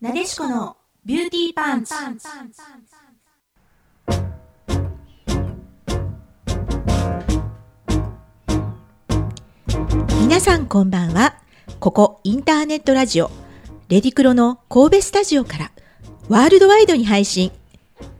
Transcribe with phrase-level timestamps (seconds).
[0.00, 1.92] なでしこのビューティーパンツ。
[10.20, 11.34] 皆さんこんばんは。
[11.80, 13.30] ここインターネットラジオ、
[13.88, 15.72] レディクロの神戸スタジオから
[16.28, 17.50] ワールドワイドに配信。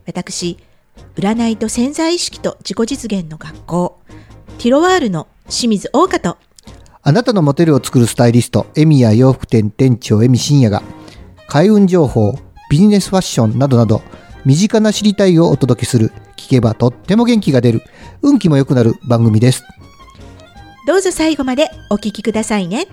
[0.04, 0.58] 私、
[1.14, 4.00] 占いと潜在意識と自己実現の学校、
[4.58, 6.38] ティロワールの清水大香と
[7.04, 10.82] あなたのモテルを作るスタイリスト、エミや洋服店店長エミ深也が、
[11.48, 12.34] 開運情報、
[12.70, 14.02] ビジネスファッションなどなど、
[14.44, 17.82] 身近な知りたいをお届けする、聞けばとっても元気が出る、
[18.20, 19.64] 運気も良くなる番組です。
[20.86, 22.86] どうぞ最後までお聞きくださいね。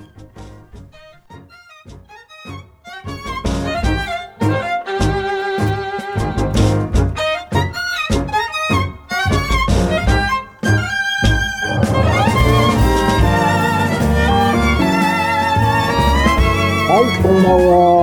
[16.87, 17.94] はい、こんばんは。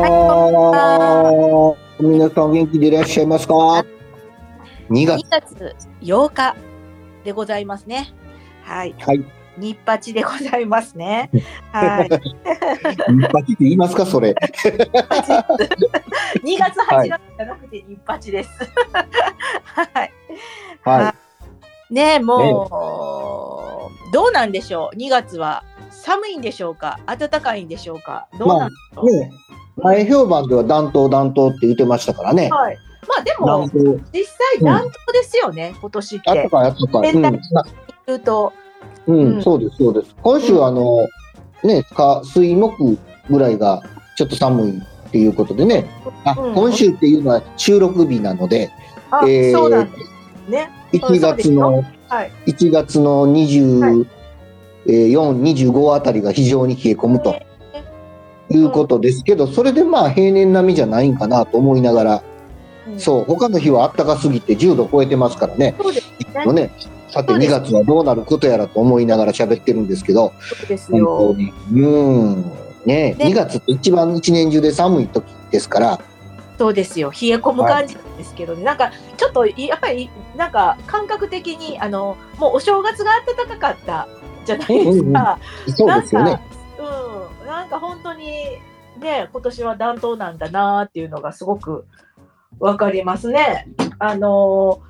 [2.02, 3.54] 皆さん元気でいらっしゃいますか
[4.90, 5.30] ?2 月2。
[5.30, 6.56] 月8日
[7.22, 8.12] でございますね。
[8.64, 8.94] はい。
[8.98, 9.24] はい。
[9.56, 11.30] 日八でございますね。
[11.70, 12.08] はい。
[12.08, 12.18] 日
[13.28, 14.38] 八って言いますかそれ？2
[16.58, 18.50] 月8月じゃなくて日八です。
[19.64, 20.12] はい。
[20.82, 21.14] は
[21.88, 22.66] ねえも
[24.10, 24.96] う、どうなんでしょう。
[24.96, 26.98] 2月は寒いんでしょうか。
[27.06, 28.26] 暖かいんでしょうか。
[28.38, 29.10] どうなんでしょう。
[29.10, 29.20] い。
[29.20, 29.30] ね
[29.76, 32.50] 前評判では暖冬暖冬って言ってましたからね。
[32.50, 32.78] はい。
[33.08, 34.00] まあで暖も冬。
[34.12, 35.74] 実際暖冬ですよね。
[35.80, 36.50] 今年ってあった。
[36.50, 37.12] かいあったかい。
[37.12, 37.40] うん全
[38.06, 38.52] 言うと、
[39.06, 40.14] うん、うんそうです、そうです。
[40.22, 41.06] 今週、あの、
[41.62, 42.98] ね、か水木
[43.30, 43.82] ぐらいが
[44.16, 45.88] ちょっと寒いっていうことでね、
[46.24, 48.70] あ、うん今週っていうのは収録日なので、
[49.10, 50.70] あ、えーそうなんですね。
[50.92, 52.32] 1月の、はい。
[52.46, 54.06] 1月の24、
[54.86, 57.34] 25あたりが非常に冷え込むと
[58.50, 62.22] いうことですけど、それでまあ平年並みじゃないんかなと思いながら、
[62.88, 66.12] うんそう、他の日は暖かすぎて10度超えてますからね、そうです
[66.52, 66.70] ね。
[67.08, 71.34] さて2そうです月はどうなることやらと思いながら喋ってるんですけど、そうです本当よ。
[71.34, 71.52] に。
[71.72, 72.42] うん。
[72.84, 76.00] ねね2月って一番一年中で寒い時ですから、
[76.58, 77.10] そうですよ。
[77.10, 78.64] 冷え込む感じなんですけどね。
[78.64, 84.08] なんかちょっとやっぱりなんか感覚的にあのもうお正月が暖かかった
[84.44, 85.38] じゃないですか。
[85.76, 86.40] そうですよね。
[86.82, 87.46] うん。
[87.46, 88.26] なんか本当に
[89.00, 91.86] ね今年は暖冬なんだなっていうのがすごく
[92.58, 93.68] わかりますね。
[93.98, 94.82] あの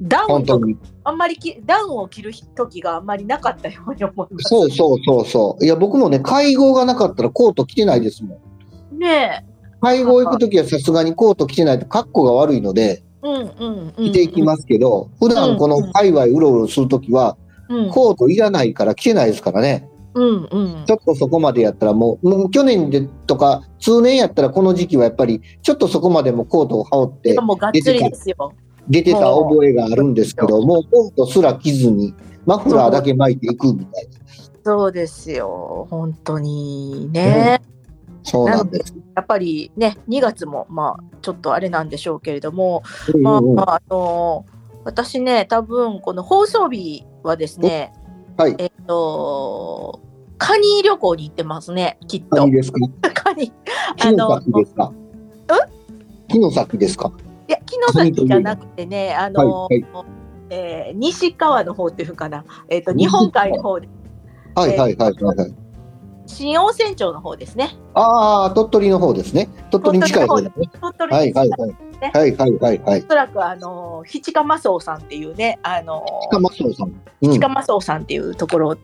[0.00, 0.76] ダウンとか本当に。
[1.04, 4.48] あんまりきダウンを着る時があんまりなかったように思います。
[4.48, 5.64] そうそうそうそう。
[5.64, 8.40] いや、僕もね、会合がなかったらコート着てないですも
[8.92, 8.98] ん。
[8.98, 9.44] ね
[9.80, 13.28] 会合行く時はさすがにコート着てないと格好が悪いので、え。
[13.28, 14.04] うんうんうん。
[14.06, 17.46] 着ていきますけど、普段この界隈うろうろする時は、うん
[17.90, 19.88] コートいらないから着てないですからね。
[20.16, 28.52] うんうんちょっとそこまでやったらもう、もう去年でとか、通年やったらこの時期はやっぱり、ちょっとそこまでもコートを羽織ってでもがっつりですよ。
[28.88, 32.14] 出てた覚えがあるんですけど、もうコートすら着ずに、
[32.46, 34.10] マフラーだけ巻いていくみたいな。
[34.64, 35.86] そうですよ。
[35.90, 37.60] 本当にね。
[38.22, 38.94] そうなんです。
[39.14, 42.82] やっぱりね、2月もまあちょっとあれなんでしょうけれども、
[43.14, 44.46] うんまあ、うんうんまあ、あの
[44.84, 47.92] 私ね、多分この放送日はですね、
[48.36, 48.54] はい。
[48.58, 50.00] えっと、
[50.38, 52.52] カニ旅行に行ってますね、きっと何。
[52.52, 52.78] ですか？
[53.14, 53.52] カニ。
[53.96, 54.92] 木の先ですか？
[56.28, 57.12] 木の先ですか？
[57.48, 59.84] いや、木の先じゃなくてね、あの、はい
[60.50, 63.88] えー西側の方っていうかな、えっ、と、日本海の方で、
[64.54, 65.54] はいはいはいはいはい。
[66.26, 67.70] 新温泉町の方ですね。
[67.94, 69.48] ああ、鳥取の方ですね。
[69.70, 70.68] 鳥取に近い方ですね。
[70.80, 71.76] 鳥取はいはいはい。
[72.00, 73.00] はいはいはいはい。
[73.00, 76.88] おそらくあのひちかまそうさんっていうねあの近松さん。
[76.88, 78.78] うんひちかまそうさんっていうところ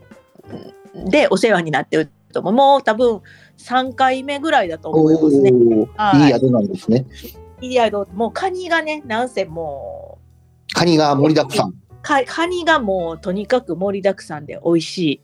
[1.09, 3.21] でお世話になってると思うもう多分
[3.57, 5.49] 3回目ぐらいだと思いますね。
[5.49, 7.05] いーいい宿なんですね。
[7.61, 10.19] いやもうカニがねなんせも
[10.73, 11.69] カニが盛りだくさん。
[11.69, 15.21] うかカニがもうとにかく盛りだくさんで美味しい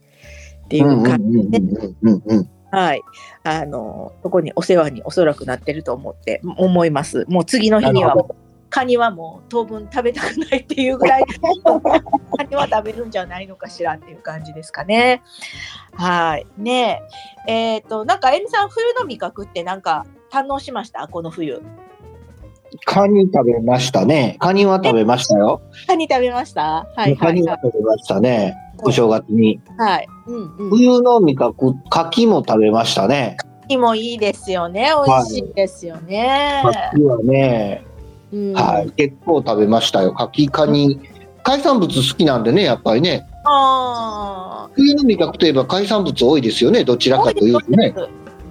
[0.65, 2.49] っていう感じんで、うんうんうん。
[2.71, 3.01] はい
[3.43, 7.25] あのそこにお世話におそらくなってると思って思います。
[7.27, 8.15] もう次の日には
[8.69, 11.25] カニはもう当分食べたくないっていうぐらい
[12.37, 15.23] カニは食べるんじゃないのかしらっていう感じですかね。
[15.93, 17.01] はいね
[17.47, 21.07] ええっ、となんかえみさん冬の味覚ってなんか堪能しました？
[21.07, 21.61] この冬。
[22.85, 24.37] カニ食べましたね。
[24.39, 25.61] カニは食べましたよ。
[25.87, 26.87] カニ食べました？
[26.95, 28.55] はいカニはいははい食べましたね。
[28.83, 29.59] お正月に。
[29.77, 30.07] はい。
[30.27, 30.69] うんうん。
[30.69, 33.37] 冬の味覚、牡蠣も食べましたね。
[33.37, 36.63] カニもいいですよね美味しいですよね。
[36.95, 37.85] 牡蠣はね、
[38.31, 40.13] うんはい、結構食べましたよ。
[40.17, 40.99] 牡蠣、カニ。
[41.43, 43.25] 海産物好きなんでね、やっぱりね。
[43.45, 44.69] ああ。
[44.73, 47.93] 冬の味覚といえば海産物多いですよね、どちらかというとね。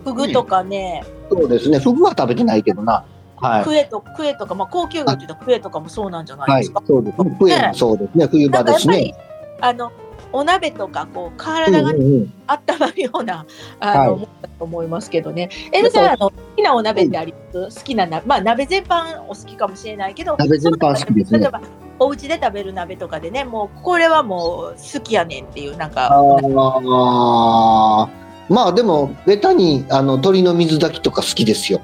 [0.04, 1.78] フグとかね、そうですね。
[1.78, 3.04] フグは食べてないけどな。
[3.36, 3.64] はい。
[3.64, 6.82] クエとクエとか、まあ、高級魚って言うとクエとかもそうなんじゃないはいですか。。
[6.86, 7.36] そうですね。
[7.38, 8.26] 冬もそうですね。
[8.26, 9.14] 冬場ですね。
[9.60, 9.92] あの
[10.32, 13.46] お鍋とかこう体がうんうんうん温まるような、
[13.80, 15.50] あの、だと思いますけどね。
[15.72, 17.78] エルさんあの好きなお鍋ってあります？
[17.80, 21.60] 好きな鍋、まあ鍋全般お好きかもしれないけど、鍋全般好きですね例えば
[21.98, 26.08] お家で食べる鍋とかでね、もうこれはもう好きやねんっていうなんか。
[26.10, 28.08] あー
[28.48, 31.82] まあでもベタにあの鶏の水炊きとか好きですよ。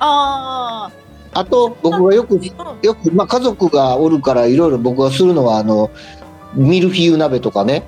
[0.00, 0.90] あ
[1.32, 2.40] あと僕はよく
[2.82, 5.90] よくまあ家族がおるからいろいろ僕がするのはあの
[6.54, 7.84] ミルフィーユ鍋とかね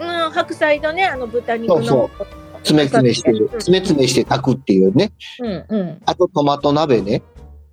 [0.00, 1.84] うん、白菜のねあの豚肉の。
[1.84, 5.12] そう詰め詰めしてうん詰め詰めして炊くっていうね。
[5.40, 6.02] うんうん。
[6.06, 7.22] あとトマト鍋ね。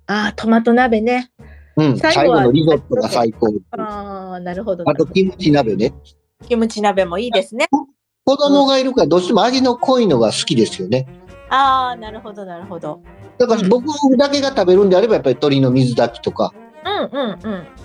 [0.06, 1.30] ああトマト鍋ね。
[1.76, 1.98] うん。
[1.98, 3.48] 最後のリゾットが最高。
[3.78, 4.88] ああなるほど。
[4.88, 5.94] あとキムチ鍋ね。
[6.46, 7.68] キムチ鍋もいいですね。
[8.24, 11.06] 子供がいるからどうしても味の濃いのが好きですよね。
[11.48, 13.02] ああなるほどなるほど。
[13.38, 13.86] だから僕
[14.16, 16.52] だけが食べるんであればやっぱり鶏の水炊きとか。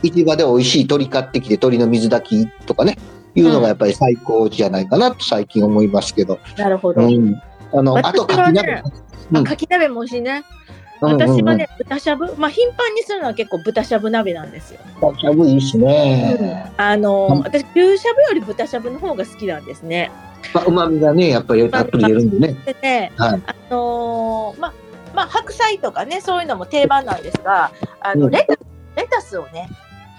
[0.03, 2.97] 市場で美味しい鶏買ってきて鶏の水炊きとかね
[3.35, 6.39] いうのがやっぱり最高じゃないかなと最近思いますけど。
[6.57, 7.01] なるほど。
[7.01, 7.41] うん。
[7.73, 8.83] あの、あとかき鍋。
[9.31, 10.31] うかき鍋も美味しいね。
[10.31, 10.57] うんうんうん
[10.99, 14.79] 私はね、豚しゃぶ、まあ頻繁にするのは結構豚しゃぶ鍋なんですよ。
[15.15, 16.71] しゃぶいいしね。
[16.75, 20.09] あのーうん私牛しゃぶより豚しゃぶの方が好きなんですね。
[20.55, 22.55] まあ、旨味がね、やっぱりたっぷり出るんでね。
[22.65, 24.73] でね、はいあのーまあ
[25.13, 27.71] まあ白菜とかねそういうのも定番なんですが、
[28.01, 28.56] あのうんレタス
[28.97, 29.69] レタスをね、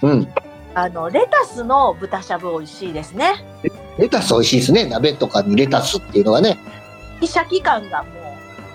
[0.02, 0.28] うん。
[0.74, 3.44] あのレタスの豚しゃぶ美味しいですね。
[3.98, 4.86] レタス美味しいですね。
[4.86, 6.56] 鍋とかにレタスっていうのがね。
[7.20, 8.12] シャキ感がもう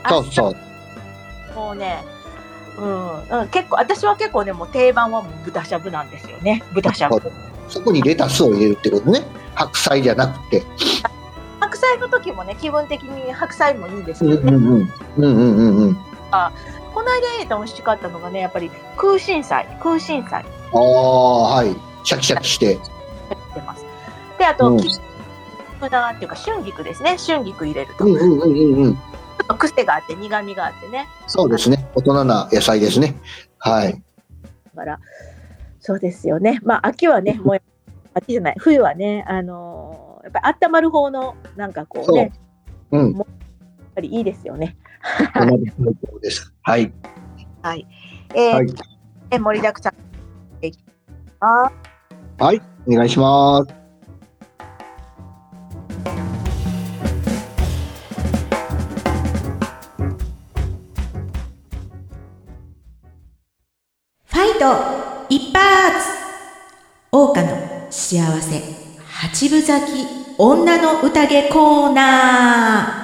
[0.03, 1.55] あそうそう。
[1.55, 2.03] もうね。
[2.77, 7.21] うん、うん結構私は結構ねもう定番はもう豚しゃぶなんですよね豚しゃぶ
[7.69, 9.21] そこにレタスを入れるってことね。
[9.55, 10.63] 白菜じゃなくて。
[11.59, 14.93] 白菜の時もね気分的に白菜もいいんですうんけどね、うんうん。
[15.17, 15.97] うんうんうんうん。
[16.93, 21.75] この間入れた美味しかったのがねやっぱり空心菜空心菜ああ、はい。
[22.03, 22.77] シャキシャキして。
[24.37, 24.87] であと、うんき
[25.79, 28.93] 豚っていうか春菊ですね春菊入れると、ちょうんうんうんうんうん。
[28.93, 28.97] っ
[29.47, 31.85] と癖があって苦味があってねそうですね。
[31.95, 33.15] 大人な野菜ですね。
[33.57, 33.93] はい。
[33.93, 33.99] だ
[34.75, 34.99] から
[35.79, 37.61] そうですよねまあ秋はねもう
[38.13, 42.31] 秋じゃない冬はねあのーやっぱり温まる方のなんかこうね
[42.91, 43.01] そう。
[43.01, 43.21] うん。
[43.93, 44.75] やっぱりいいですよね。
[46.63, 46.91] はい。
[47.61, 47.87] はい
[48.33, 48.67] えーはい。
[49.29, 49.93] え盛りだくさん
[52.39, 52.61] はい。
[52.87, 53.73] お願いします。
[64.25, 66.23] ファイト一発
[67.11, 68.61] 桜花の幸せ
[69.05, 70.07] 八分咲き
[70.39, 73.02] 女の宴コーナー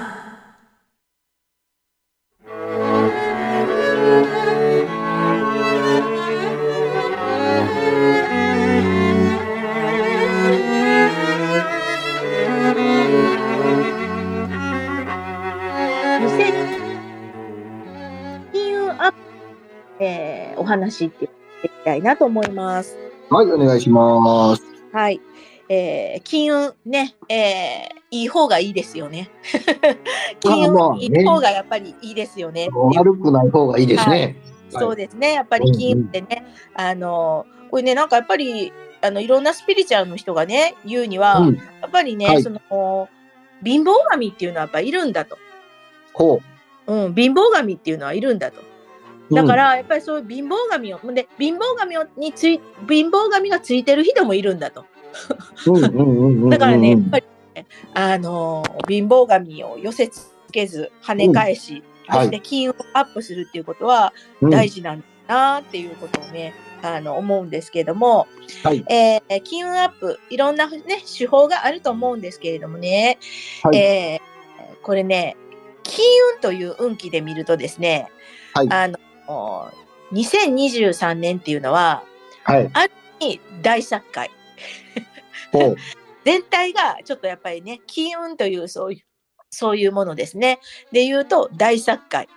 [20.89, 21.31] 話って言っ
[21.61, 22.97] ていきたいなと思います。
[23.29, 24.63] はい、お願いします。
[24.91, 25.21] はい。
[25.71, 29.29] えー、金運ね、えー、いい方がいいですよね。
[30.39, 34.35] 金 まあまあね運いい方がやっぱりいいですよね悪くない方がいいですね。
[34.71, 35.33] そうですね。
[35.33, 41.55] やっぱり金運ってね、あの、これね、なんかやっぱり、あの、いろんなスピリチュアルの人がね、言うには、うん。
[41.55, 42.59] やっぱりね、はいその、
[43.63, 45.37] 貧乏神っていうのはやっぱいるんだと。
[46.13, 46.39] ほ
[46.87, 48.68] うん、貧乏神っていうのはいるんだと。
[49.29, 49.35] う。
[49.35, 54.85] だから、やっぱりそういう貧乏神を、で、貧乏神をについ、貧乏神がついてる人もいるんだと。
[55.67, 56.49] うん、うんうんうんうん。
[56.49, 61.81] だからね、やっぱり、ね、あのー貧乏神を寄せつけず、跳ね返し、はい
[62.11, 68.27] そして金運をアップするっていうことはうん大事なんだなっていうことをね、あの、思うんですけれども、
[68.63, 68.83] はい。
[68.89, 73.19] えー金運アップ、いろんなね、手法があると思うんですけれどもね、
[73.63, 74.29] はいえー
[74.81, 75.35] これね、
[75.83, 76.05] 金
[76.35, 78.09] 運という運気で見るとですね、
[78.53, 78.97] はいあの、
[80.13, 82.03] 2023年っていうのは、
[82.43, 82.71] はい。
[83.61, 84.31] 大作会。
[85.51, 85.75] ほう。
[86.25, 89.01] 全体がちょっとやっぱりね、金運というそういう、
[89.49, 90.59] そういうものですね。
[90.91, 92.27] で言うと、大作会。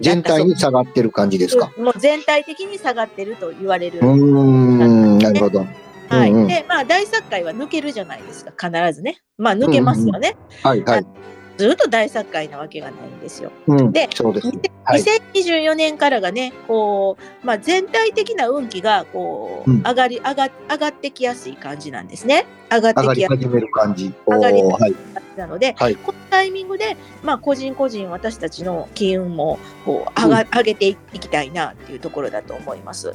[0.00, 1.70] 全体に下がってる感じですか？
[1.78, 4.00] もう全体的に下がってると言われる。
[4.00, 5.66] うーん、なるほど。
[6.08, 6.30] はい。
[6.30, 9.18] うんうんで、まあ、大作会は抜けるじゃないですか、必ずね。
[9.38, 10.36] まあ、抜けますよね。
[10.62, 11.06] はい、はい。
[11.56, 13.52] ずっと大作会なわけがないんですよ。
[13.66, 14.60] うんで、そうですね。
[14.84, 22.46] はい2024年からがね、こう、まあ、全体的な運気が、こう、うん上がり、上が、上がってきやすい感じなんですね。
[22.70, 23.38] 上がってきやすい。
[23.38, 24.12] り始める感じ。
[24.26, 24.94] お上がりーはい。
[25.36, 33.14] なので、はいこのタイミングで、まあ、個人個人私たちの金運もこう上が、上げていきたいなっていうところだと思います。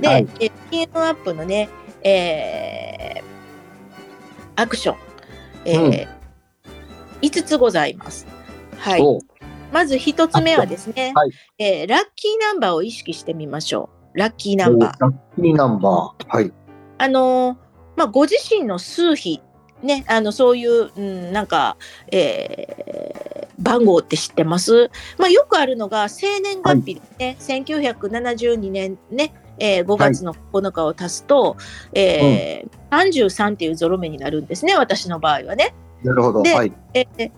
[0.00, 1.68] で、はいえ金運アップのね、
[2.02, 3.36] えー
[4.58, 4.96] アクション、
[5.66, 6.15] えー
[7.22, 8.26] 5つございます。
[8.78, 9.00] はい。
[9.02, 9.20] お
[9.72, 14.18] まず1つ目はですね、はいえーラッキーナンバーを意識してみましょう。
[14.18, 15.00] ラッキーナンバー。
[15.00, 16.28] ラッキーナンバー。
[16.28, 16.52] はい。
[16.98, 17.56] あのー
[17.96, 19.42] まあ、ご自身の数比、
[19.82, 21.76] ね、あの、そういう、うん、なんか、
[22.12, 23.26] えー
[23.58, 24.90] 番号って知ってます？
[25.16, 31.56] まあ、よくあるのが、生年月日ですね、1972年ね、えー5月の9日を足すと、
[31.94, 35.74] えー33っていうゾロ目になるんですね、私の場合はね。
[36.06, 36.42] なるほど。
[36.42, 36.72] ではい。
[36.94, 37.30] えー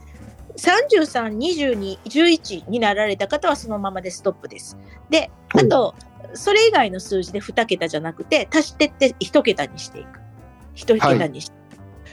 [0.59, 4.77] 33、22、11になられた方はそのままでストップです。
[5.09, 5.95] で、あと、
[6.35, 10.21] それ以外の数字で2桁じゃなくて、足してって1桁にしていく。
[10.75, 11.57] 1桁にして、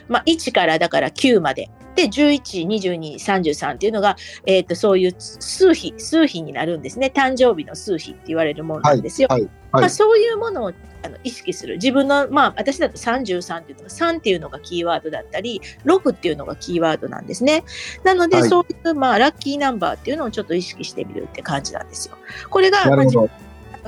[0.08, 1.72] まあ、1からだから9まで。
[1.96, 7.12] で、11、22、33っていうのが、えっ、と、そういう数比、数比になるんですね。
[7.14, 9.28] 誕生日の数比って言われるものなんですよ。
[9.32, 9.42] はい。
[9.42, 10.74] はいまあ、そういうものを
[11.06, 11.76] あの意識する。
[11.76, 17.64] 自分の、まあ、私だと33っていうのが、3っていうのがキーワードだったり、6っていうのがキーワードなんですね。
[18.04, 22.16] なので、はいそういう、まあ、ラッキーナンバーっていうのをちょっと意識してみるって感じなんですよ。
[22.50, 23.06] これが、まあ。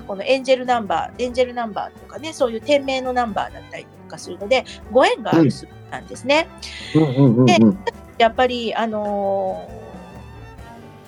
[0.05, 6.47] このエンジェルナンバー、エンジェルナンバーとかね、そういう店名のナンバーだったりとかするので、ご縁がある数字なんですね。
[6.95, 7.77] うんうんうんうん。
[8.17, 9.87] やっぱり、あのー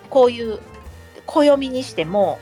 [0.09, 0.59] こういう
[1.25, 2.39] 暦にしても、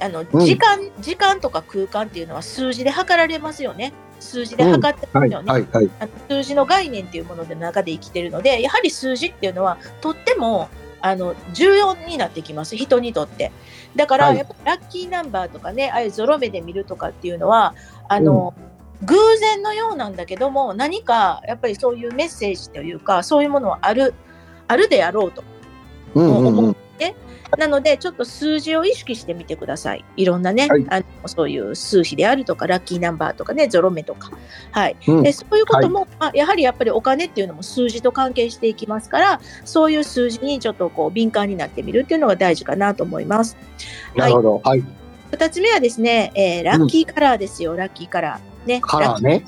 [0.00, 3.92] あのうん時間、時間とか空間っていうのは数字で測られますよね。
[4.20, 5.30] 数字で測ってまはい。
[5.30, 5.52] すよね。
[5.52, 5.66] はい。
[5.72, 5.90] はい。
[6.00, 10.68] あの数字の概念っていうものの中で生きてるので、やはり数字っていうのはとっても
[11.00, 13.52] あの重要になってきます、人にとって。
[13.94, 17.74] だから、はいやっぱラッキーナンバーとかね、ああいうゾロ目で見るとかっていうのは、
[18.08, 18.54] あの、
[19.02, 24.14] 偶然のようなんだけども、何かやっぱりそういうメッセージというか、そういうものはある、
[24.66, 25.44] あるであろうと。
[26.14, 26.76] うんうんうん。
[27.56, 30.04] なので、ちょっと数字を意識してみてください。
[30.16, 34.30] いろんなね、はいあのそういう数比であるとか、ラッキーナンバーとかね、ゾロ目とか。
[34.72, 34.96] はい。
[35.06, 43.56] うんでそういうことも、まあ、やはりやっぱりお金っていうのも数字と関係していきますから、そういう数字にちょっとこう敏感になってみるっていうのが大事かなと思います。
[44.14, 44.60] なるほど。
[44.64, 44.84] はい。
[45.30, 48.68] 二つ目はですね、えーラッキーカラーですよ、ラッキーカラー。
[48.68, 48.80] ね。
[48.80, 49.44] カラーね。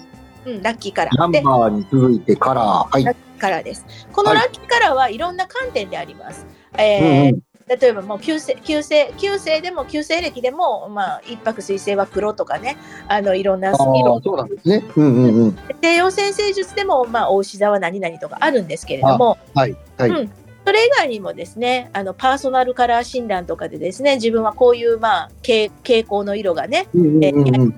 [0.46, 1.30] うん、ラッキーカラー。
[1.30, 2.88] でナンバーに続いてカラー。
[2.90, 3.04] はい。
[3.04, 3.84] ラッキーカラーです。
[4.12, 6.46] このはいラッキーカラーはいろんな観点であります。
[6.78, 7.40] えうんーうん。
[7.68, 12.76] 例えばもう旧星、旧星、旧星でも旧星暦でも、まあ、一泊水星は黒とかね、
[13.08, 14.84] あの、いろんな色、そうなんですね。
[14.96, 15.58] うんうんうん。
[15.82, 19.76] 西洋占星術でも、まあ、大牛座は何々とかあるんですけれども、はい。
[19.98, 20.10] はい。
[20.10, 20.32] うん
[20.66, 27.74] それ以外にもですね、あの、パーソナルカラー診断とかでですね、自分はこういう、まあ、傾傾向の色がね、うんうんうんうん。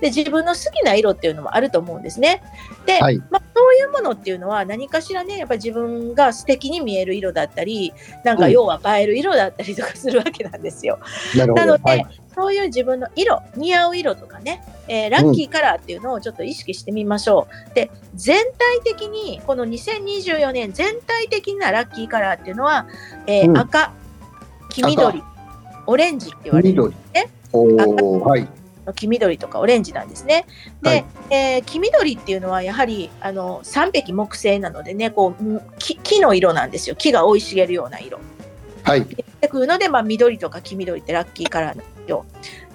[0.00, 2.42] で、自分の好きな色っていうのもあると思うんですね。
[2.84, 7.92] で、はいまあ、そういうものっていうのは何かしらね、やっぱり自分が素敵に見える色だったり、
[8.24, 10.98] なんかうん要は映える色だったりとかするわけなんですよ。
[11.34, 11.72] なるほなの。
[11.78, 12.06] で、どはい。
[12.34, 17.74] そういう自分の色、似合う色とかね、えーラッキーカラーっていうのをちょっと意識してみましょう。
[17.74, 22.86] で、全体的に、この2024年全体的なラッキーカラーっていうのは、
[23.26, 23.92] えーうん赤、
[24.68, 25.22] 黄緑、
[25.86, 27.30] オレンジって言われる緑ね。
[27.52, 28.46] おお、はい。
[28.92, 30.46] 黄緑とかオレンジなんですね。
[30.82, 38.18] で、はいえー黄緑っていうのはやはりあの三匹木星なのでねこううん木木の色なんですよ木が生い茂るような色。
[38.82, 39.04] はい。
[39.40, 42.24] でくるので、まあ、緑とか黄緑ってラッキーカラーなんですよ。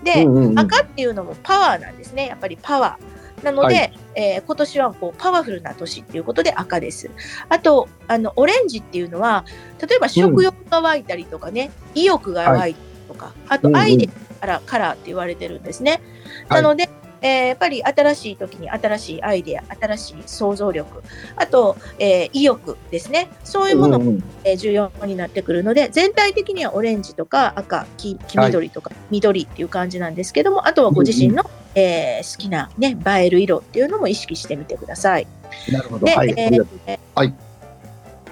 [0.03, 3.11] で、うんうんうん赤っていうのもパワーなんですねやっぱりパワー。
[3.45, 3.81] なので、は
[4.15, 7.09] えー今年はこうパワフルな年っていうことで赤です。
[7.49, 9.45] あとあのオレンジっていうのは
[9.79, 16.01] 例えば食欲が湧いたりとかね、意欲が湧いたりとか、あとアイデアからカラーって言われてるんですね。
[16.49, 16.89] はいなので、
[17.21, 21.03] えーやっぱり新しい時に新しいアイデア、新しい想像力、
[21.35, 23.29] あと、えー意欲ですね。
[23.43, 31.43] そういうものうんうんえー重要になってくるので、全体的にはオレンジとか赤、黄黄緑とか緑っていう感じなんですけども、あとはご自身の、
[31.75, 35.27] えー好きなね、映える色っていうのも意識してみてください。
[35.71, 36.07] なるほど。
[36.07, 36.33] で、はい。
[36.35, 37.33] えーありがとうえーはい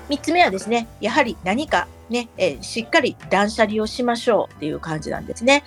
[0.10, 5.64] 3つ目はですね、やはり何かね、えーしっかり断捨離をしましょうっていう感じなんですね。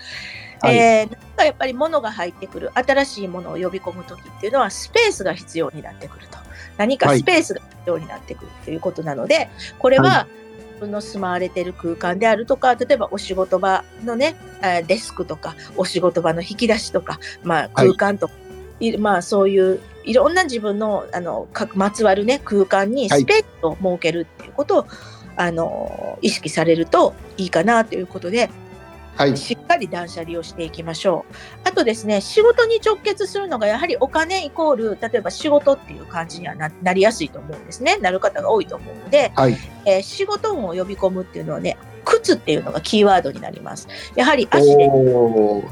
[0.60, 0.76] はい。
[0.76, 6.38] えーなんかやっぱり物が入ってくる、新しいものを呼び込むときっていうのはスペースが必要になってくると。
[6.76, 10.26] 何かスペースが必要になってくるということなので、これは、は
[10.58, 18.34] 自分の住まわれてる空間であるとか、例えばお仕事場のね、えーデスクとか、お仕事場の引き出しとか、まあ空間とか、
[18.80, 23.20] いまあそういういろんな自分のあのかまつわるね空間にはい。
[23.20, 24.86] スペースを設けるっていうことを、
[25.36, 28.50] あの意識されるといいかなということで、
[29.16, 29.36] はい。
[29.36, 31.34] しっかり断捨離をしていきましょう。
[31.64, 37.98] あとですね、仕事に直結するのがやはりお金イコール、例えば仕事っていう感じにはななりやすいと思うんですね。
[37.98, 39.56] なる方が多いと思うので、はい。
[39.84, 43.88] えー仕事運を呼び込むっていうのはね、靴っていうのがキーワードになります。
[44.14, 44.90] やはり足で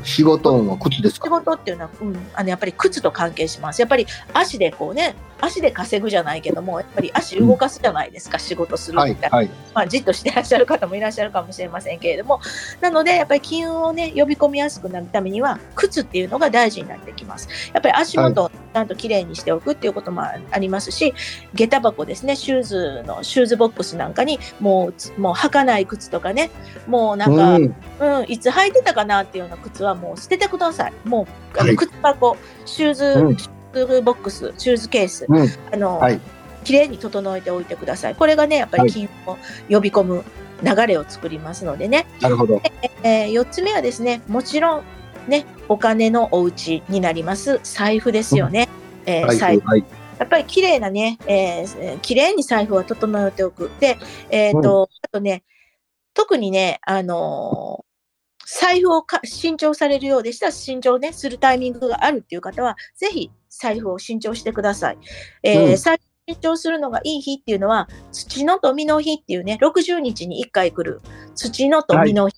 [0.05, 3.81] 仕事運は靴です仕か事っていうのは、うん、あのやっぱり靴と関係します。
[3.81, 9.30] やっぱり足でこうね、足で稼ぐじゃないけども、やっぱり足動かすじゃないですか、仕事するはいみたい。
[9.30, 9.37] な。
[9.37, 9.50] はい。
[9.75, 12.40] まあ、じっとしてらっしゃる方もいらっしゃるかもしれませんけれども、
[12.80, 17.49] なので、やっぱり金運をね、呼び込みやすくなるためには、靴っていうのが大事になってきます。
[17.73, 21.14] やっぱり足元をちゃんときれいにしておくっていうこともありますし、
[21.54, 26.50] 下駄箱ですね、シューズの、シューズボックスなんかに、もうつ、もう履かない靴とかね、
[26.87, 27.75] もうなんか、うん。
[28.20, 30.92] うん、いつ履いてたかなっていうような靴はもう捨ててください。
[31.04, 33.37] もう、あのはい靴箱、シューズ、うん
[33.73, 35.49] シューズボックス、シューズケース、うん。
[35.73, 36.21] あの、はい
[36.65, 38.15] きれいに整えておいてください。
[38.15, 40.25] これがね、やっぱり金運を呼び込む
[40.62, 42.07] 流れを作りますのでね。
[42.21, 42.61] なるほど。
[43.03, 44.83] えー、4つ目はですね、もちろん、
[45.27, 48.69] ね、お金のお家になります財布ですよね。
[49.07, 49.37] えーはい。
[49.37, 49.85] 財布はい。
[50.19, 53.71] やっぱり綺麗なね、えーえー綺麗に財布は整えておく。
[53.81, 53.97] で、
[54.29, 55.43] えっ、と、あとね、
[56.12, 57.89] 特にね、あのー
[58.59, 64.99] 財布をか新調されるようでしたら、新調ね、するタイミングがあるっていう方は、ぜひ財布を新調してください。
[65.45, 71.00] えーうん財布を新調するのがいい日っていうのは、土のと実の日っていうね、60日に1回来る
[71.35, 72.37] 土のと実の日。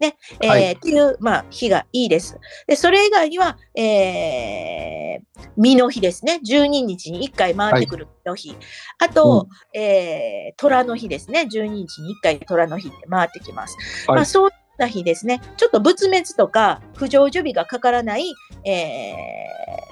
[0.00, 2.38] ね、えーはいっていう、まあ、日がいいです。
[2.68, 5.20] で、それ以外には、えー、
[5.56, 6.38] 実の日ですね。
[6.46, 8.56] 12日に1回回ってくる実の日。
[9.00, 11.48] あと、えー、虎の日ですね。
[11.50, 13.76] 12日に1回虎の日って回ってきます。
[14.06, 15.40] はいまあ、そういっな日ですね。
[15.56, 19.14] ちょっと仏滅とか、不成就日がかからない、え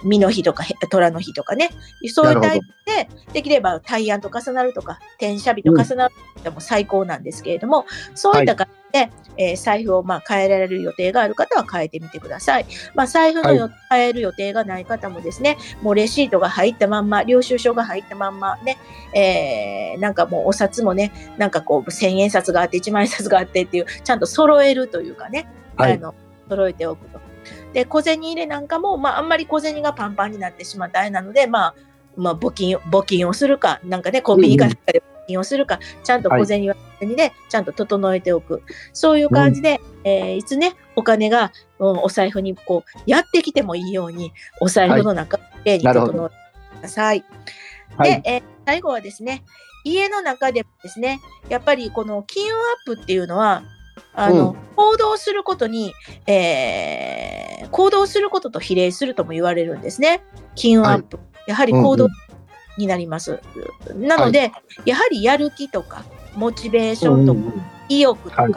[0.02, 1.70] ー、身の日とか、虎の日とかね。
[2.12, 12.66] そういうタイプで、できれば大安と重なるとか、天赦日と重なるでも最高なんですけれども、そういった形で、えー財布をまあ変えられる予定がある方は変えてみてください。
[12.94, 18.78] まあ、財布のよ、変える予定がない方もですね、もうレシートが入ったまんま、領収書が入ったまんまね、
[19.14, 26.14] えーなんかもうお札もね、なんかこう千円札があって一万円札があってっていう、ちゃんと揃えるというかね、はいあの、
[26.48, 27.20] 揃えておくと。
[27.72, 31.74] で、小銭入れなんかも、まあ、あんまり小銭がパンパンになってしまったあれなので、まあ、
[32.16, 38.62] まあ、募金、募金をするか、なんかね、コンビニかなんかで募金をするか、ちゃんと小銭は小銭で、ちゃんと整えておく。
[38.92, 47.24] そういう感じで、えーいつね、お金が、うんお財布にこう、やってきてもいいように、お財布の中、きれいに整えてください。
[47.96, 49.44] はいで、えー最後はですね、
[49.84, 52.60] 家の中でもですね、やっぱりこの金運ア
[52.92, 53.62] ップっていうのは、
[54.12, 55.94] あの、うん行動することに、
[56.26, 60.22] えー行動することと比例するとも言われるんですね。
[60.54, 61.18] 金運アップ。
[61.46, 62.10] やはり行動うん
[62.78, 63.40] になります。
[63.94, 64.52] なので、
[64.84, 67.40] やはりやる気とか、モチベーションとか、
[67.88, 68.52] 意欲とか、はい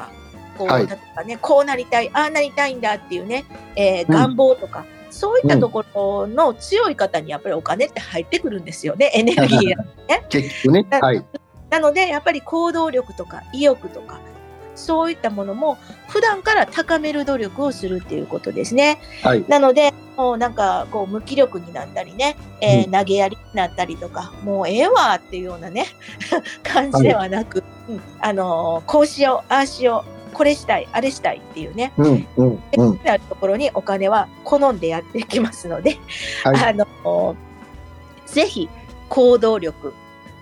[0.59, 3.45] こう、はい例えばね、こうなりたい、ああなりたいんだっていうね、
[3.77, 9.85] えーうん願望とか、そういったところの強い方にやっぱりお金って入ってくるんですよね、 エネルギーが。
[10.29, 10.85] 結局ね。
[10.91, 11.25] はい。
[11.69, 14.19] なので、やっぱり行動力とか意欲とか、
[14.79, 18.99] そういったものも普段から高める努力をするっていうことですね。
[19.23, 19.45] はい。
[19.47, 25.85] なので、もうなんかこう無気力になったりね、えー投げやりになったりとか、もうええわっていうようなね、
[26.63, 32.27] 感じではなく、うんあのーこうしよう、ああしよう、これしたい、あれしたいっていうね、うん。
[32.37, 32.63] うん。
[32.77, 32.99] うん。
[33.03, 35.97] なるところにお金は好んでやっていきますので、
[36.43, 36.69] はい。
[36.69, 37.35] あの
[38.25, 38.69] ぜひ
[39.09, 39.93] 行動力、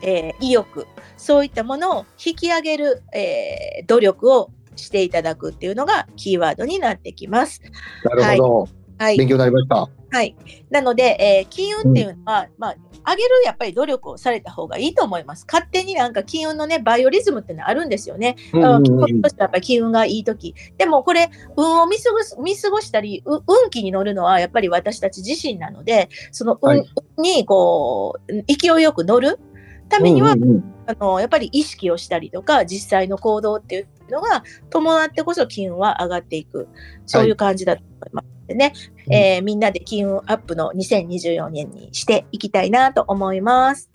[0.01, 0.87] えー意欲
[1.17, 7.61] そういったものを引き上げる、えー努力をしていただくっていうのがキーワードになってきます。
[8.03, 8.69] なるほど。
[8.99, 9.87] はい勉強になりました。
[10.09, 10.35] はい。
[10.69, 12.75] なので、えー金運っていうのは、まあ、
[13.07, 15.45] 上げるやっぱり努力をされた方がいいと思います。
[15.47, 18.35] 勝手になんか金運のね、バイオリズムっていうのはあるんですよね。
[18.53, 20.55] うんうんうんやっぱり金運がいいとき。
[20.77, 26.85] でもこれ、運を見過ごす、見過ごしたり、う運気に乗るのはやっぱり私たち自身なので、その運、はい
[27.17, 29.39] にこう、勢いよく乗る
[29.89, 36.69] ためには、うんうんうんあの、やっぱり意識をしたりとか、実際の行動っていうのが伴ってこそ金運は上がっていく。
[37.05, 38.27] そういう感じだと思います。
[38.47, 38.73] でね、
[39.07, 43.89] うんえーみんなで金運アップの2024年にしていきたいなと思います。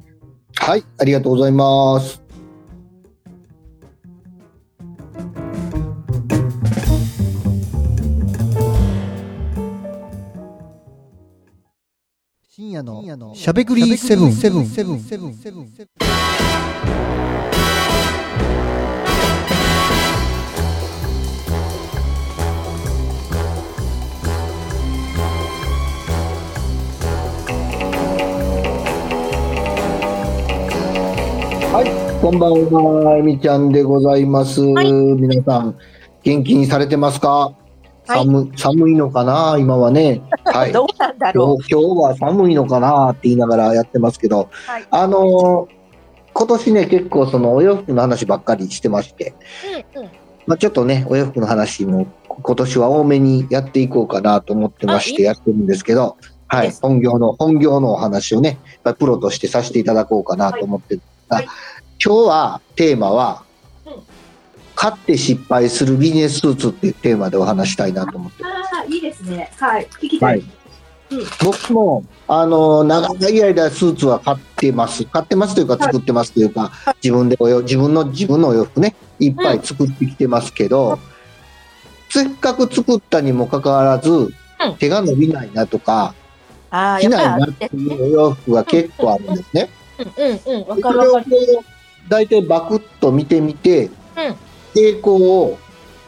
[0.57, 0.85] はい。
[0.99, 2.22] ありがとうございます。
[12.55, 14.33] 深夜のしゃべくりセブン。
[14.35, 15.73] セブンセブンセブンセブン
[31.73, 34.61] はい、こんばんは、えみちゃんでございます。
[34.61, 34.93] はい。
[34.93, 35.79] 皆さん、
[36.23, 37.62] 元気にされてますか、はい
[38.07, 39.57] 寒寒いのかな？
[39.59, 40.23] 今はね。
[40.45, 40.73] はい。
[40.73, 44.87] どうなんだろ今日今日は寒いのかなって言いながらやってますけど、はい。
[44.91, 45.83] あのー
[46.35, 49.35] 今年ね、結構そのお洋服の話ばっかりしてまして、
[49.95, 49.99] う。
[49.99, 50.11] うんうん。
[50.47, 56.17] まあ、ちょっとね、お洋服の話も今年は多めにやっていこうかなと思ってましてやってるんですけど、
[56.49, 56.73] はい。
[56.81, 58.59] 本業の、本業のお話をね、
[58.99, 61.45] プロとしてさせていただこうかなと思ってるんですが、はい。
[62.05, 63.45] 今日はテーマは、
[64.75, 68.49] うん買って失敗するビジネススーツっていうテーマでお話したいなと思ってあ
[68.81, 69.51] あ、いいですね。
[69.57, 69.87] はい。
[69.87, 70.43] 聞きはい。
[71.45, 75.05] 僕も、あの、長い間スーツは買ってます。
[75.05, 80.99] 買ってますというか、作ってますというか、自分でおよ、自分の、自分のお洋服ね、いっぱい作ってきてますけど、
[82.09, 84.33] せっかく作ったにもかかわらず、
[84.79, 86.15] 手が伸びないなとか、
[86.71, 89.69] ああ、着ないなってていうお洋服が結構あるんですね。
[90.17, 90.69] うんうんうん。
[90.69, 91.37] わそれをこかるわかる。
[91.37, 93.91] う、大体バクッと見てみて、
[94.75, 95.59] 傾向を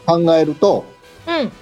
[0.07, 0.85] 考えると、
[1.27, 1.53] うん。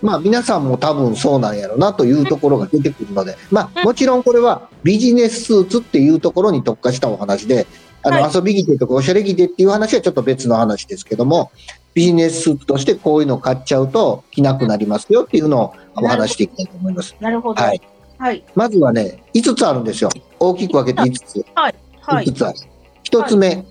[0.00, 7.66] まあ皆さんも多分そうなんやろなというところが出てくるので、まうんあもちろんこれはビジネススーツっていうところに特化したお話で、
[8.02, 11.52] あのは遊び着てとかおしゃれ着てっていう話はちょっと別の話ですけども、
[11.94, 17.14] ビジネススーツとしてこういうのを買っちゃうと着なくなりますよっていうのをお話していきたいと思います。
[17.20, 17.62] なるほど。
[17.62, 17.80] はい。
[18.18, 18.44] はい。
[18.54, 20.10] まずはね、5つあるんですよ。
[20.38, 21.44] 大きく分けて5つ。
[21.54, 21.74] はい。
[22.02, 22.58] 5つある。
[23.04, 23.64] 1つ目、うん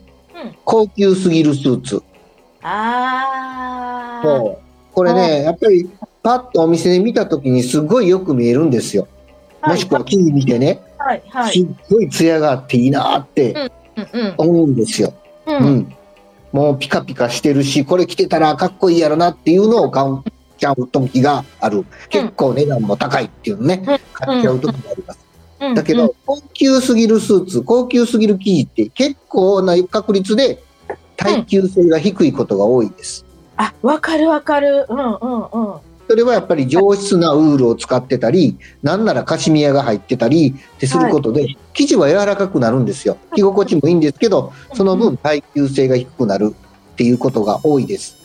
[0.65, 2.01] 高級すぎるスーツ。
[2.63, 4.21] ああ。
[4.23, 5.89] そうこれね、やっぱり
[6.21, 9.07] パッとお店で見た時にすごいよく見えるんですよ。
[9.63, 11.23] もしくは記事見てね、はい。
[11.29, 11.53] はい。
[11.53, 13.71] すっごい艶があっていいなって。
[14.37, 15.13] 思うんですよ。
[15.45, 15.51] う。
[15.51, 15.95] うんん。
[16.51, 21.85] もうピカピカしてるし、これ着てたらかっこいいやろなっていうのを買っちゃう時がある。
[22.09, 25.19] 結構値段も高いっていうのね、買っちゃう時があります。
[25.61, 30.63] うんだけど、、高級すぎるスーツ、高級すぎる生地って結構な確率で
[31.23, 33.25] 耐久性が低いことが多いです。
[33.57, 34.85] あ、わかるわかる。
[34.89, 35.91] うんうんうん。
[36.07, 43.17] それはやっぱり上質なウールを使ってたり、なんならカシミヤが入ってたりってすることで、生地は柔らかくなるんですよ。
[43.35, 48.17] 着心地もいいんですけど、その分耐久性が低くなるっていうことが多いです。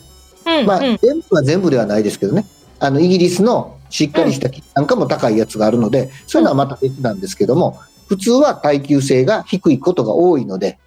[0.45, 0.65] うん。
[0.65, 2.45] まあ、うん全部は全部ではないですけどね。
[2.79, 10.77] あの、イギリスのしっかりした生地なんかも高いやつがあるので、そういうのはまた別なんですけども、普通は耐久性が低いことが多いので、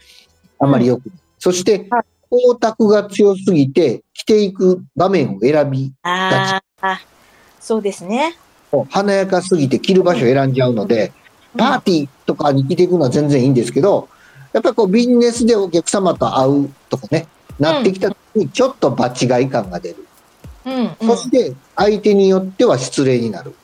[0.58, 1.19] あんまりよくない。
[1.40, 7.00] そしてはい、光沢が強すぎて、着ていく場面を選びああ。
[7.58, 8.36] そうですね。
[8.90, 11.12] 華やかすぎて着る場所を選んじゃうので、
[11.56, 14.08] パーティーとかに着ていくのは全然いいんですけど、
[14.52, 17.26] やっぱりこうビジネスでお客様と会うとかね、
[17.58, 20.06] なってきた時にちょっと場違い感が出る。
[20.66, 21.08] うんうん。
[21.08, 23.54] そして相手によっては失礼になる。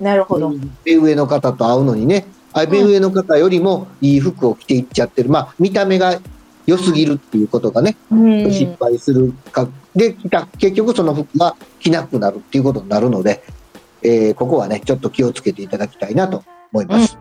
[0.00, 0.52] なるほど。
[0.84, 5.30] 目上の方と会うのにね、あ目上の方よりもいい服を着ていっちゃってる。
[5.30, 6.20] まあ見た目が
[6.70, 8.50] 良すぎるっていうことがね、うん。
[8.52, 9.68] 失敗するか。
[9.94, 10.16] で、
[10.58, 13.42] 結局その服が着なくなるっていうことになるので、
[14.02, 17.18] えーここはね、ちょっと気をつけていただきたいなと思います。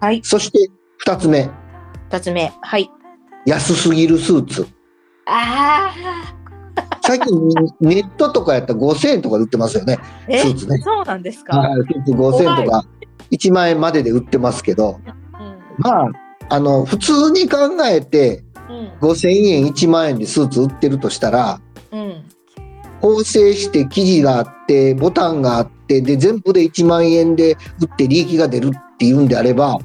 [0.00, 0.20] はい。
[0.22, 1.50] そして、二つ目、
[2.10, 2.52] 二つ目。
[2.60, 2.90] はい。
[3.46, 4.66] 安すぎるスーツ。
[5.26, 5.92] あ
[7.02, 7.48] 最近
[7.80, 9.98] ネットとかやったら5000円とかで売ってますよね。
[10.28, 11.56] スーツねそうなんですか？
[11.58, 12.84] はい、スーツ5000円とか
[13.30, 15.14] 1万円までで売ってますけど、うん。
[15.78, 16.10] まあ、
[16.50, 18.49] あの、普通に考えてうん。
[19.00, 21.60] 5000円、1万円でスーツ売ってるとしたら、
[21.92, 22.24] うん。
[23.00, 29.78] 縫製して生地があって、ボタンがあって、で、全部で1万円で売って利益が出るっていうんであれば、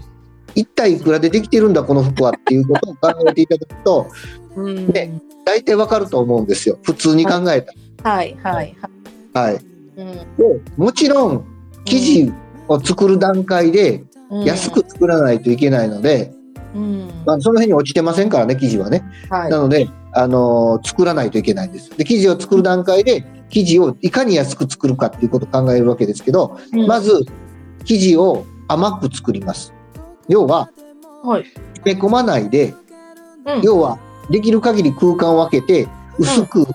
[0.53, 4.07] 一体いくらでできてるんだ、この服はっていうことを考えていただくと、
[4.55, 4.87] うん。
[4.87, 6.79] ね大体わかると思うんですよ。
[6.83, 8.75] 普通に考えたはいはい
[9.33, 9.41] ら。
[9.41, 9.53] はい。
[9.53, 9.65] はい。
[9.97, 10.13] うん。
[10.13, 10.25] で
[10.77, 11.45] もちろん、
[11.85, 12.33] 生地
[12.67, 14.03] を作る段階で
[14.43, 16.33] 安く作らないといけないので、
[16.75, 17.09] うん。
[17.25, 19.03] まあ、その辺に落ちてませんからね、生地はね。
[19.29, 19.49] はい。
[19.49, 21.89] なので、あのー作らないといけないんです。
[21.97, 27.25] で、生地を作る段階で、生地をいかに安く作るかっていうことを考えるわけですけど、うんまず、
[27.85, 29.73] 生地を甘く作ります。
[30.27, 30.69] 要は、
[31.23, 31.45] はい。
[31.45, 32.73] 詰め込まないで、
[33.45, 33.61] うん。
[33.61, 33.97] 要は、
[34.29, 35.87] できる限り空間を分けて、
[36.19, 36.65] 薄く、うん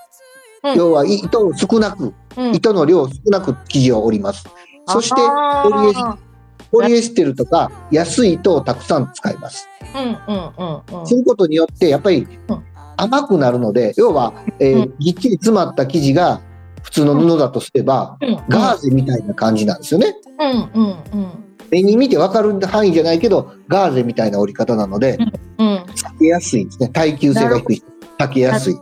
[0.77, 4.47] 要は糸を少なく、うん糸の量を少なく生地を織ります。
[4.87, 6.30] そして、あポリエスー
[6.71, 9.69] ポリエステルとか安い糸をたくさん使います。
[9.95, 10.53] うんうん
[10.93, 11.07] うんうん。
[11.07, 12.65] することによって、やっぱりうん
[12.97, 16.41] 甘くなるので、要は、えーうぎっちり詰まった生地が
[16.83, 20.15] 普通の布だとすれば、うんガーゼみたいな感じなんですよね。
[20.39, 21.29] うんうんうん
[21.71, 25.19] 目に見て分かる範囲じゃないけど、ガーゼみたいな折り方なので、
[25.59, 25.77] うん。
[25.95, 26.89] 避けやすいんですね。
[26.89, 27.83] 耐久性が低い。
[28.19, 28.75] 避けやすい。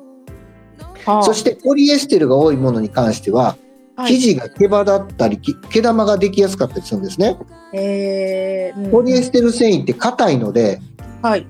[1.04, 3.67] はあそして、ポリエステルが多いものに関しては、はい
[4.06, 7.36] 生地が毛羽だったり、き毛玉ができやすかったりするんですね。
[7.74, 10.80] えーうんポリエステル繊維って硬いので、
[11.22, 11.46] はい。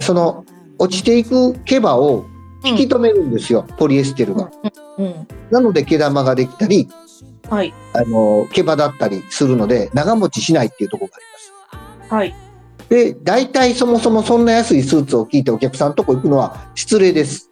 [0.00, 0.44] その
[0.78, 2.26] 落ちていく毛羽を
[2.64, 4.50] 引き止めるんですよ、ポリエステルが。
[4.98, 5.28] うん。
[5.50, 6.88] なので毛玉ができたり、
[7.48, 7.72] はい。
[7.94, 11.24] あの、毛羽だったりするので、長持ちしないっていうところがあり
[12.02, 12.14] ます。
[12.14, 12.34] はい。
[12.88, 17.50] で、大体そもそもそんな安いスーツを着いてお客さんのとこ行くのは失礼です。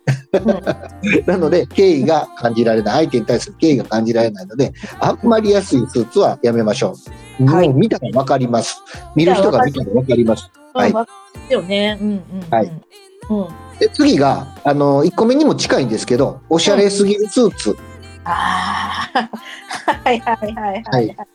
[1.26, 6.94] なので、敬意が感じられない、相手に対する敬意が感じられないので、あんまり安いスーツはやめましょ
[7.40, 7.44] う。
[7.46, 8.80] はいもう見たらわかります。
[9.16, 10.50] 見る人が見たらわかります。
[10.72, 11.98] はいわかりますよね。
[12.00, 12.50] うんうんうん。
[12.50, 12.72] はい
[13.28, 13.78] うん。
[13.80, 17.76] で、次が、あの、1個目にも近いんですけど、おしゃれすぎるスーツ。
[18.24, 19.30] ああ。
[20.04, 21.04] はいはいはいはい。
[21.04, 21.33] うんうん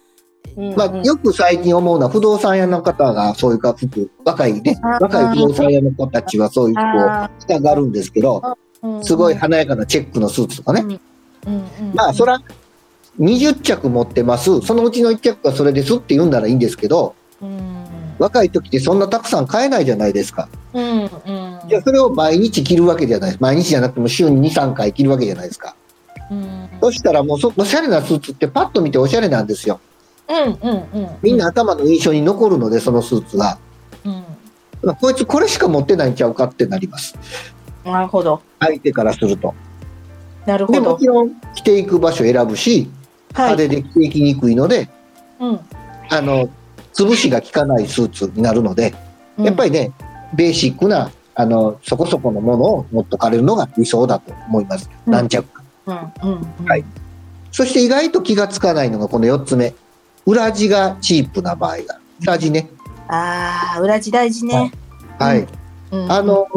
[0.76, 11.00] まあ、よく最近思うのは、不動産屋の方がそういうか服、若いね、若い不動産屋の子たちはそういう服をあ着たがるんですけど、ーすごい華やかなチェックのスーツとかね。
[11.94, 12.42] まあ、そら、
[13.20, 14.62] 20着持ってます。
[14.62, 17.86] そのうちの1着がそれですって言うんならいいんですけど、うん
[18.20, 20.50] 若い時ってそんなたくさん買えないじゃないですか。
[20.74, 21.10] うんうん
[21.70, 23.38] じゃあそれを毎日着るわけじゃない。
[23.40, 25.76] 毎日じゃなくても週に2、3回着るわけじゃないですか。
[26.30, 29.80] うんそしたらもうそ、おしゃれなスーツってパッと見ておしゃれなんですよ。
[30.30, 33.58] うんうんうんみんな頭の印象に残るので、そのスーツが。
[34.06, 34.24] うん
[34.82, 37.18] まあこいつこれしか持ってないんちゃうかってなります。
[37.84, 39.54] なるほど相手からすると。
[40.46, 42.90] なるほで、もどちろん着ていく場所選ぶし、
[43.34, 44.90] はい派手で着ていきにくいので、
[45.40, 45.60] うん
[46.10, 46.50] あの、
[46.94, 48.94] 潰しが効かないスーツになるので、
[49.38, 49.92] やっぱりりね、
[50.34, 54.90] ベーシックな、あの、そこそこのものを持っとかれるのが理想だと思います。
[55.06, 55.64] うん何着か。
[55.86, 56.84] うんうんはい
[57.52, 59.74] そして意外と気がつかないのがこの4つ目。
[60.26, 62.00] 裏地がチープな場合が。
[62.22, 62.70] 裏地ね。
[63.08, 64.72] ああ裏地大事ね
[65.18, 65.48] はい。
[65.92, 66.48] うんあの、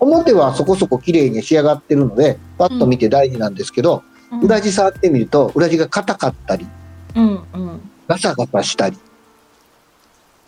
[0.00, 4.02] 表はそこそこ綺麗に仕上がってるので、パッと見て大事なんですけど、
[4.32, 6.66] うん裏地触ってみると、裏地が硬かったり、
[7.14, 8.98] うんうんガサガサしたり、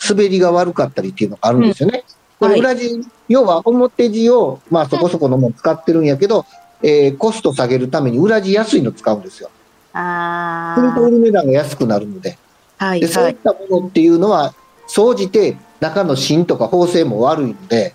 [0.06, 2.04] 滑りが悪かったりっていうのがあるんですよね。
[2.38, 6.44] こはいれ裏地、要は表地を、まあそこそこのもの使ってるんやけど、
[6.82, 9.50] えーコスト下げるために裏地安いの使うんですよ。
[9.92, 12.38] あすると売る値段が安くなるので。
[12.80, 14.54] あはいで、そうはいいったものっていうのは、
[14.86, 17.94] 総じて中の芯とか縫製も悪いので、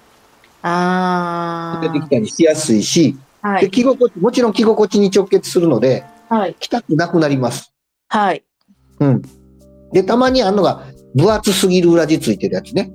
[0.61, 3.69] あ出てきたりしやすいし、はい。
[3.69, 6.55] 着心地、もちろん着心地に直結するので、はい。
[6.59, 7.71] 着たくなくなります。
[8.07, 8.43] はい。
[8.99, 9.21] うん。
[9.91, 12.91] で、たまにあるのが、分厚すぎる裏地ついてるやつね。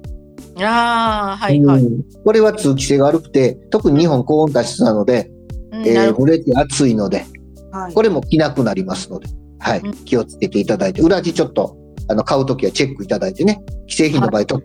[0.59, 1.83] ああはいはい。
[1.83, 2.05] うん。
[2.25, 5.31] これは通気性が悪くて、特に日本高温多湿なので、
[5.73, 7.25] えー、うんなるほ蒸れて暑いので、
[7.73, 7.95] どはい。
[7.95, 9.29] これも着なくなりますので、
[9.61, 9.81] はい。
[9.81, 9.93] うん。
[10.05, 11.77] 気をつけていただいて、裏地ちょっと、
[12.11, 14.61] あの、買うときはチェックいただいてね、既製品の場合と、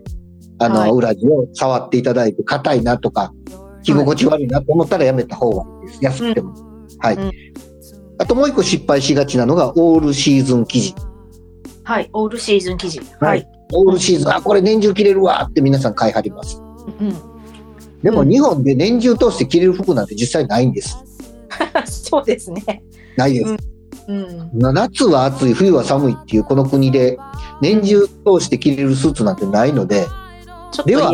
[0.58, 3.32] あの、はい裏地を触っていただいて、硬いなとか、
[3.84, 6.04] 着心地悪いなと思ったらやめた方がいいです。
[6.04, 6.54] 安くても。
[6.98, 7.14] はい。
[7.14, 7.30] うん
[8.18, 10.94] あともう一個失敗しがちなのが、オールシーズン生地。
[11.84, 16.60] はいオールシーズン生地ははいいオールシーズン、あ、これ年中着れるわって皆さん買いはります。
[16.98, 17.14] うん
[18.02, 20.96] でもうん日本で年中通して着れる服なんて実際ないんです。
[21.86, 22.82] そうですね
[23.16, 23.75] ないです。
[24.08, 27.18] うんな夏は暑い、冬は寒いっていうこの国で、
[27.60, 30.06] 年中通して着れるスーツなんてないので、
[30.72, 31.10] ちょっとでは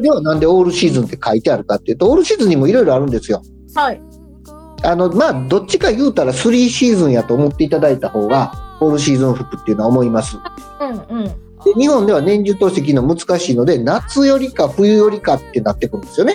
[0.00, 3.42] ではなんでオールシーズンって書いてあるかっていうと、オールシーズンにもいろいろあるんですよ。
[3.74, 4.00] はい
[4.84, 10.36] あの、まあ、どっちか言うたら3シーズンやと思っていただいた方が、オールシーズン服っていうのは思います。
[10.80, 11.24] うんうん
[11.64, 16.34] で、日本では年中通して着るの難しいので、夏よりか冬よりかってなってくるんですよね。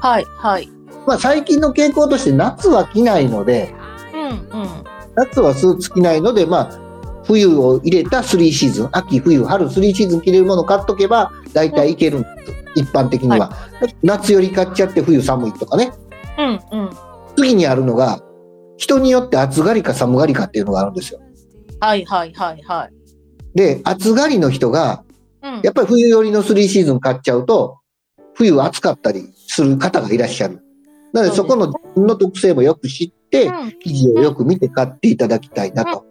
[0.00, 0.70] はいはい
[1.04, 3.87] まあ、最近の傾向として夏は着ないので、うんうん
[5.16, 6.80] 夏はスーツ着ないので、まあ、
[7.24, 13.52] 冬を入れた3シーズン、秋、冬、春3シーズン着れるもの買っとけば、大体いけるんです、一般的には。
[14.02, 15.92] 夏より買っちゃって冬寒いとかね。
[16.38, 16.90] うんうん
[17.36, 18.20] 次にあるのが、
[18.78, 21.20] 人によって暑がりか寒がりかっていうのがあるんですよ。
[21.80, 22.92] はいはいはいはい
[23.54, 25.04] で、暑がりの人が、
[25.42, 27.78] うんやっぱり冬寄りの3シーズン買っちゃうと、
[28.34, 30.60] 冬暑かったりする方がいらっしゃる。
[31.12, 36.04] なので、そこの自分の特性もよく知って、うん記事をよく見て買っていただきたいなと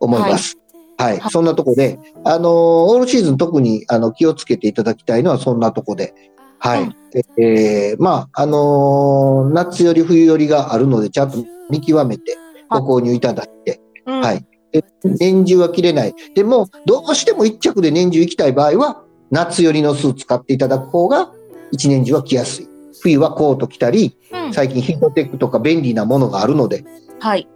[0.00, 0.56] 思います。
[0.98, 1.18] はい。
[1.18, 6.14] はいそんなとこで、あのーオールシーズン特にあの気をつけていただきたいのはそんなとこで。
[6.58, 6.96] はい。
[7.38, 12.36] えーまあ、あのー夏より冬よりがあるので、ちゃんと見極めて
[12.70, 16.14] ご購入いただいて、うんはいで年中は着れない。
[16.34, 21.30] でも、どうしても一着で年中行きたい場合は、夏寄りのスーツ買っていただく方が、
[21.72, 22.68] 一年中は着やすい。
[23.02, 26.84] 冬はコート着たり、うん最近ヒートテックとか便利なものがあるので、
[27.20, 27.48] はい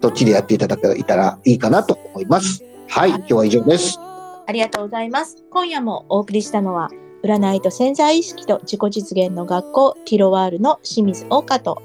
[0.00, 2.64] どっちでやっていただけたらいいかなと思います。
[2.88, 3.98] はい、今日は以上です。
[4.46, 5.44] ありがとうございます。
[5.50, 6.90] 今夜もお送りしたのは、
[7.22, 11.80] 占いと潜在意識と自己実現の学校、ティロワールの清水岡と、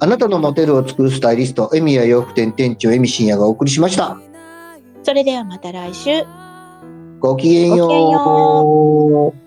[0.00, 4.18] あなたのモデルを作るスタイリスト、エミヤ洋服店店長、エミ深夜がお送りしました。
[5.02, 6.24] それではまた来週。
[7.20, 9.43] ごきげんよう。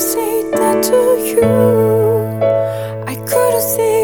[0.00, 1.42] say that to you.
[3.06, 3.97] I couldn't say.